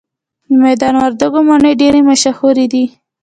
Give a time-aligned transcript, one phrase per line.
[0.47, 2.85] د میدان وردګو مڼې ډیرې مشهورې دي